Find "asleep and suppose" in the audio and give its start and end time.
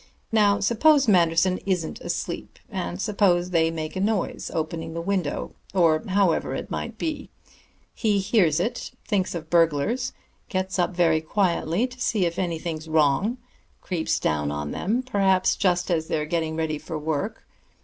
2.01-3.51